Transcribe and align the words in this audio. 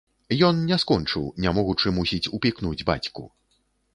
Ён 0.45 0.61
не 0.71 0.77
скончыў, 0.83 1.27
не 1.43 1.53
могучы, 1.57 1.93
мусіць, 1.97 2.31
упікнуць 2.37 2.85
бацьку. 2.91 3.29